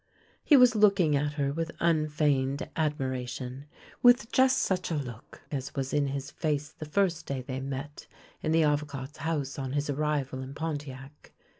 He 0.43 0.57
was 0.57 0.73
looking 0.75 1.15
at 1.15 1.33
her 1.33 1.53
with 1.53 1.69
unfeigned 1.79 2.67
admiration— 2.75 3.65
with 4.01 4.31
just 4.31 4.57
such 4.57 4.89
a 4.89 4.95
look 4.95 5.41
as 5.51 5.75
was 5.75 5.93
in 5.93 6.07
his 6.07 6.31
face 6.31 6.69
the 6.69 6.85
first 6.87 7.27
day 7.27 7.43
they 7.43 7.59
met 7.59 8.07
in 8.41 8.51
the 8.51 8.63
Avocat's 8.63 9.19
house 9.19 9.59
on 9.59 9.73
his 9.73 9.91
arrival 9.91 10.41
in 10.41 10.55
Pon 10.55 10.79
tiac. 10.79 11.33